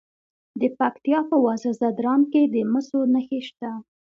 [0.59, 3.71] د پکتیا په وزه ځدراڼ کې د مسو نښې شته.